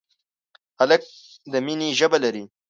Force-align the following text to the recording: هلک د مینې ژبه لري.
هلک 0.79 1.03
د 1.51 1.53
مینې 1.65 1.89
ژبه 1.99 2.17
لري. 2.23 2.43